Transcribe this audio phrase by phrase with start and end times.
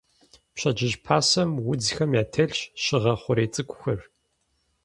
[0.53, 3.99] Пщэдджыжь пасэм удзхэм ятелъщ щыгъэ хъурей цӀыкӀухэр.